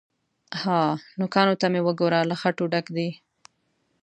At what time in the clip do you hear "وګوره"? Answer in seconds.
1.87-2.19